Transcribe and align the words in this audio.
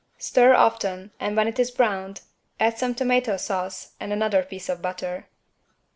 Stir 0.17 0.55
often 0.55 1.11
and 1.19 1.35
when 1.37 1.47
it 1.47 1.59
is 1.59 1.69
browned 1.69 2.21
add 2.59 2.79
some 2.79 2.95
tomato 2.95 3.37
sauce 3.37 3.91
and 3.99 4.11
another 4.11 4.41
piece 4.41 4.67
of 4.67 4.81
butter. 4.81 5.27